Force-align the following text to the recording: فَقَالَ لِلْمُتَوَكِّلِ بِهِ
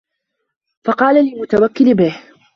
فَقَالَ 0.85 1.15
لِلْمُتَوَكِّلِ 1.25 1.95
بِهِ 1.95 2.21